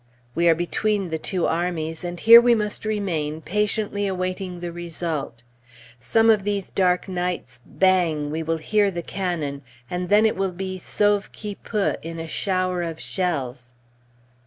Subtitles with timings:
[0.33, 5.43] We are between the two armies, and here we must remain patiently awaiting the result.
[5.99, 8.31] Some of these dark nights, bang!
[8.31, 9.61] we will hear the cannon,
[9.91, 13.73] and then it will be sauve qui peut in a shower of shells.